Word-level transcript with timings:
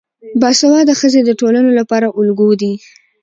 باسواده 0.41 0.93
ښځې 1.01 1.21
د 1.25 1.31
ټولنې 1.39 1.71
لپاره 1.79 2.07
الګو 2.19 2.49
دي. 2.61 2.73